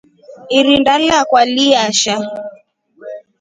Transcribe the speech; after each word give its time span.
Irinda 0.57 0.93
lakwa 1.07 1.41
liyasha. 1.55 2.15